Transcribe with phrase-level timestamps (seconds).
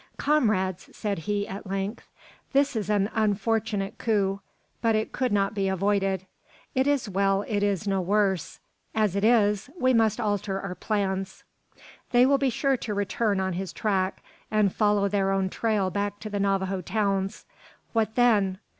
[0.17, 2.07] "Comrades!" said he at length,
[2.53, 4.41] "this is an unfortunate coup,
[4.81, 6.25] but it could not be avoided.
[6.73, 8.59] It is well it is no worse.
[8.95, 11.43] As it is, we must alter our plans.
[12.09, 16.19] They will be sure to return on his track, and follow their own trail back
[16.21, 17.45] to the Navajo towns.
[17.93, 18.57] What then?